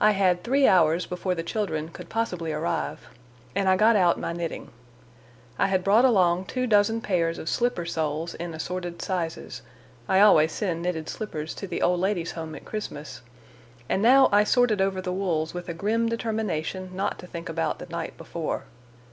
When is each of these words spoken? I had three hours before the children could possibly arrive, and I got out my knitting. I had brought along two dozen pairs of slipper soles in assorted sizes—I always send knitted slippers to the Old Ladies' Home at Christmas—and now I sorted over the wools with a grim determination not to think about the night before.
I 0.00 0.10
had 0.10 0.42
three 0.42 0.66
hours 0.66 1.06
before 1.06 1.36
the 1.36 1.44
children 1.44 1.90
could 1.90 2.08
possibly 2.08 2.52
arrive, 2.52 3.06
and 3.54 3.68
I 3.68 3.76
got 3.76 3.94
out 3.94 4.18
my 4.18 4.32
knitting. 4.32 4.72
I 5.60 5.68
had 5.68 5.84
brought 5.84 6.04
along 6.04 6.46
two 6.46 6.66
dozen 6.66 7.00
pairs 7.00 7.38
of 7.38 7.48
slipper 7.48 7.86
soles 7.86 8.34
in 8.34 8.52
assorted 8.52 9.00
sizes—I 9.00 10.18
always 10.18 10.50
send 10.50 10.82
knitted 10.82 11.08
slippers 11.08 11.54
to 11.54 11.68
the 11.68 11.82
Old 11.82 12.00
Ladies' 12.00 12.32
Home 12.32 12.56
at 12.56 12.64
Christmas—and 12.64 14.02
now 14.02 14.28
I 14.32 14.42
sorted 14.42 14.80
over 14.80 15.00
the 15.00 15.12
wools 15.12 15.54
with 15.54 15.68
a 15.68 15.72
grim 15.74 16.08
determination 16.08 16.90
not 16.92 17.20
to 17.20 17.28
think 17.28 17.48
about 17.48 17.78
the 17.78 17.86
night 17.86 18.18
before. 18.18 18.64